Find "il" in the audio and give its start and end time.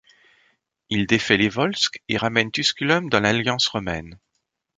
0.89-1.05